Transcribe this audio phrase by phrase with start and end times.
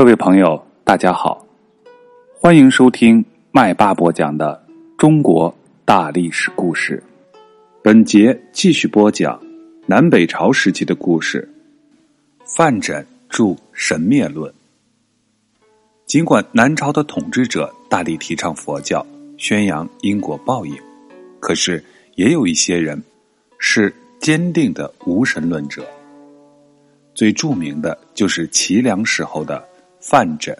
[0.00, 1.46] 各位朋友，大家好，
[2.34, 4.58] 欢迎收听麦霸播讲的
[4.96, 7.02] 中国大历史故事。
[7.82, 9.38] 本节继续播讲
[9.84, 11.46] 南北朝时期的故事。
[12.56, 13.44] 范缜著
[13.74, 14.50] 《神灭论》。
[16.06, 19.06] 尽管南朝的统治者大力提倡佛教，
[19.36, 20.74] 宣扬因果报应，
[21.40, 22.98] 可是也有一些人
[23.58, 25.86] 是坚定的无神论者。
[27.14, 29.62] 最著名的就是齐梁时候的。
[30.02, 30.56] 范缜，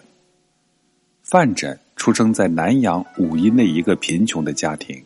[1.23, 5.03] 范缜出生在南阳武阴的一个贫穷的家庭，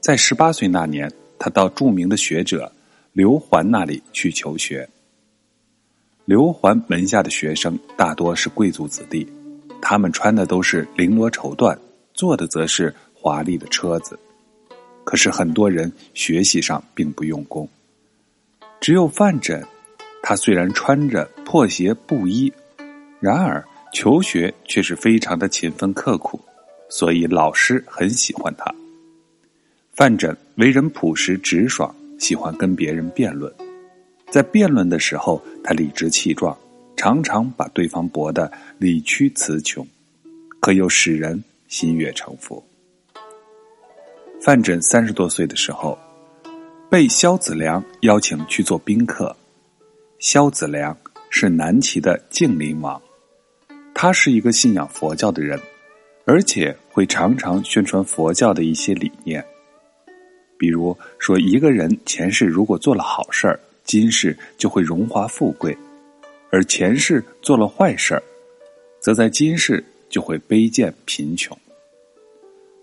[0.00, 2.72] 在十八岁那年，他到著名的学者
[3.12, 4.88] 刘桓那里去求学。
[6.24, 9.30] 刘桓门下的学生大多是贵族子弟，
[9.82, 11.76] 他们穿的都是绫罗绸缎，
[12.14, 14.18] 坐的则是华丽的车子。
[15.04, 17.68] 可是很多人学习上并不用功，
[18.80, 19.62] 只有范缜，
[20.22, 22.50] 他虽然穿着破鞋布衣。
[23.20, 26.40] 然而，求学却是非常的勤奋刻苦，
[26.88, 28.74] 所以老师很喜欢他。
[29.92, 33.52] 范缜为人朴实直爽，喜欢跟别人辩论。
[34.30, 36.56] 在辩论的时候，他理直气壮，
[36.96, 39.86] 常常把对方驳得理屈词穷，
[40.60, 42.64] 可又使人心悦诚服。
[44.40, 45.98] 范缜三十多岁的时候，
[46.88, 49.36] 被萧子良邀请去做宾客。
[50.18, 50.96] 萧子良
[51.28, 53.00] 是南齐的晋陵王。
[54.02, 55.60] 他是一个信仰佛教的人，
[56.24, 59.44] 而且会常常宣传佛教的一些理念。
[60.56, 65.76] 比如说，一个人前世如果做了好事儿，今世就会荣华富贵；
[66.50, 68.22] 而前世做了坏事儿，
[69.00, 71.54] 则在今世就会卑贱贫穷。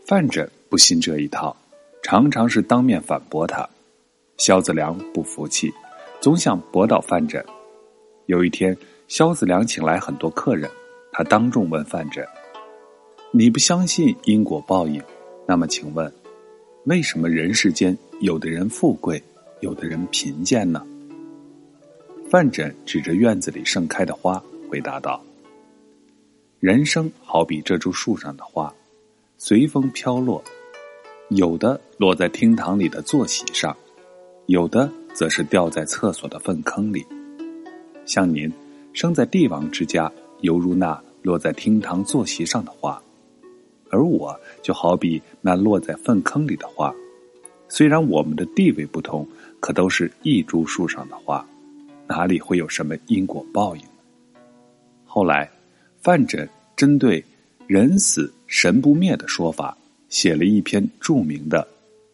[0.06, 1.58] 范缜不信这一套，
[2.04, 3.68] 常常是当面反驳他。
[4.38, 5.74] 萧子良不服气，
[6.22, 7.44] 总想驳倒范缜。
[8.28, 10.70] 有一天，萧子良请来很多客人。
[11.18, 12.24] 他当众问范缜
[13.34, 15.02] ：“你不相信因果报应，
[15.48, 16.14] 那么请问，
[16.84, 19.20] 为什么人世间有的人富贵，
[19.62, 20.86] 有的人贫贱呢？”
[22.30, 24.40] 范缜指着院子里盛开的花，
[24.70, 25.20] 回答道
[26.62, 28.72] ：“人生好比这株树上的花，
[29.40, 30.44] 随风飘落，
[31.30, 33.76] 有的落在厅堂里的坐席上，
[34.46, 37.04] 有的则是掉在厕所的粪坑里。
[38.06, 38.54] 像您
[38.94, 40.12] 生在帝王之家，
[40.42, 43.02] 犹如那。”落在厅堂坐席上的花，
[43.90, 46.94] 而我就好比那落在粪坑里的花。
[47.68, 49.28] 虽然我们的地位不同，
[49.60, 51.46] 可都是一株树上的花，
[52.08, 53.82] 哪里会有什么因果报应？
[55.04, 55.52] 后来，
[56.02, 57.22] 范缜针对
[57.68, 59.78] “人死神不灭”的说法，
[60.08, 61.60] 写了一篇著名的《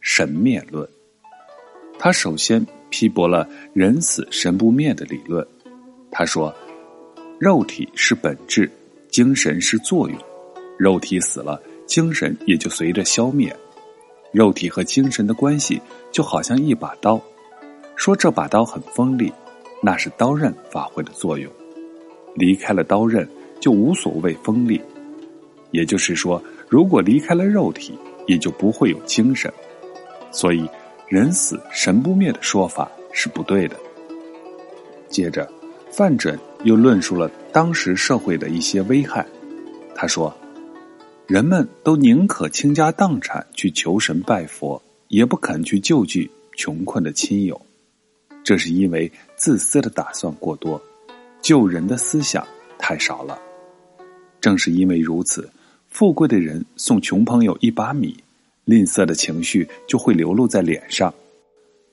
[0.01, 0.83] 神灭论》。
[1.99, 5.45] 他首先批驳了“人死神不灭”的理论。
[6.09, 6.51] 他说
[7.39, 8.69] ：“肉体是本质。”
[9.13, 10.17] 精神是作用，
[10.75, 13.55] 肉体死了，精神也就随着消灭。
[14.31, 15.79] 肉体和精神的关系
[16.11, 17.21] 就好像一把刀，
[17.95, 19.31] 说这把刀很锋利，
[19.83, 21.47] 那是刀刃发挥的作用。
[22.33, 23.29] 离开了刀刃，
[23.59, 24.81] 就无所谓锋利。
[25.69, 27.93] 也就是说，如果离开了肉体，
[28.25, 29.53] 也就不会有精神。
[30.31, 30.67] 所以，
[31.07, 33.77] 人死神不灭的说法是不对的。
[35.07, 35.47] 接着。
[35.91, 39.25] 范缜又论述了当时社会的一些危害。
[39.95, 40.35] 他说
[41.27, 47.59] ：“人们都宁可倾家荡产去求神拜佛，也不肯去救济穷困的亲友。
[48.43, 50.81] 这是因为自私的打算过多，
[51.41, 52.45] 救人的思想
[52.77, 53.39] 太少了。
[54.41, 55.49] 正是因为如此，
[55.89, 58.17] 富贵的人送穷朋友一把米，
[58.65, 61.13] 吝啬的情绪就会流露在脸上；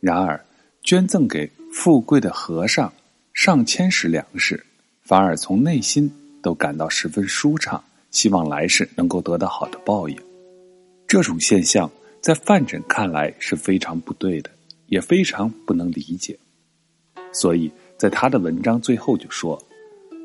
[0.00, 0.44] 然而，
[0.82, 2.92] 捐赠给富贵的和尚。”
[3.32, 4.62] 上千石粮食，
[5.02, 6.10] 反而从内心
[6.42, 10.16] 都感到十分舒畅，希望来世能够得到好的报应。
[11.06, 14.50] 这种现象在范缜看来是非常不对的，
[14.86, 16.38] 也非常不能理解。
[17.32, 19.60] 所以在他的文章最后就说：“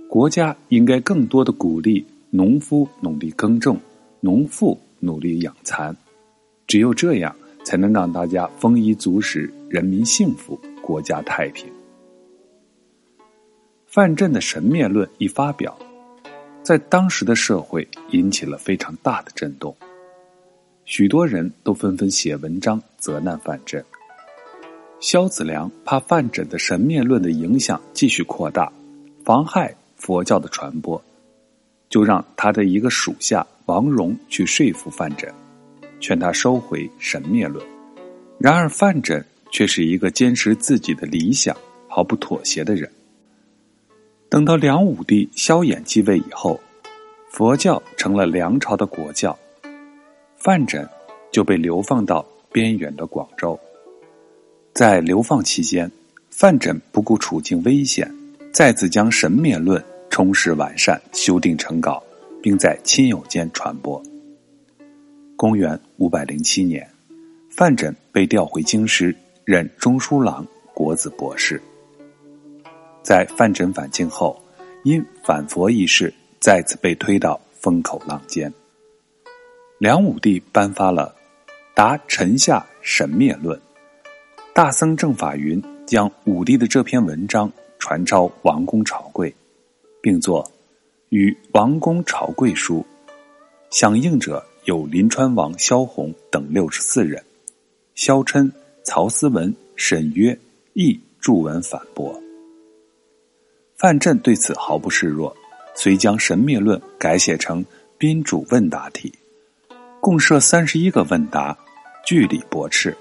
[0.09, 3.79] 国家应该更多的鼓励农夫努力耕种，
[4.19, 5.95] 农妇努力养蚕，
[6.67, 11.67] 只有这样才能让大家丰衣足食，人民幸福，国家太平。”
[13.95, 15.73] 范缜的神灭论一发表，
[16.61, 19.73] 在当时的社会引起了非常大的震动，
[20.83, 23.81] 许多人都纷纷写文章责难范缜。
[24.99, 28.69] 萧子良怕范缜的神灭论的影响继续扩大，
[29.23, 31.01] 妨害佛教的传播，
[31.87, 35.29] 就让他的一个属下王荣去说服范缜，
[36.01, 37.65] 劝他收回神灭论。
[38.39, 41.55] 然而范缜却是一个坚持自己的理想、
[41.87, 42.91] 毫不妥协的人。
[44.27, 46.59] 等到梁武帝萧衍继位以后，
[47.29, 49.37] 佛教成了梁朝的国教，
[50.37, 50.87] 范缜
[51.31, 53.57] 就被流放到边远的广州。
[54.73, 55.89] 在流放期间，
[56.29, 58.11] 范缜不顾处境危险，
[58.51, 62.03] 再次将神灭论充实完善、修订成稿，
[62.41, 64.01] 并在亲友间传播。
[65.37, 66.89] 公元五百零七年，
[67.49, 71.61] 范缜被调回京师，任中书郎、国子博士。
[73.05, 74.41] 在范缜返京后，
[74.83, 78.51] 因反佛一事，再次被推到风口浪尖。
[79.77, 81.13] 梁武帝颁发了
[81.75, 83.55] 《答臣下神灭论》，
[84.55, 89.31] 大僧正法云将武帝的这篇文章传抄王公朝贵，
[90.01, 90.43] 并作
[91.09, 92.83] 《与王公朝贵书》，
[93.69, 97.23] 响应者有临川王萧宏等六十四人，
[97.93, 98.51] 萧琛、
[98.83, 100.35] 曹思文、沈约
[100.73, 102.19] 亦著文反驳。
[103.77, 105.35] 范镇对此毫不示弱，
[105.75, 107.63] 遂将《神灭论》改写成
[107.97, 109.13] 宾主问答体，
[109.99, 111.57] 共设三十一个问答，
[112.05, 112.95] 据理驳斥。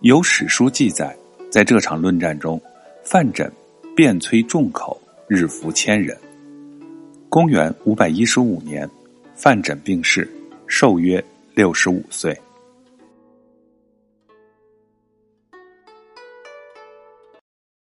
[0.00, 1.16] 有史书记载，
[1.48, 2.60] 在这场论战中，
[3.04, 3.48] 范缜
[3.94, 6.16] 辩摧众口，日服千人。
[7.28, 8.88] 公元五百一十五年，
[9.36, 10.28] 范缜病逝，
[10.66, 12.36] 寿约六十五岁。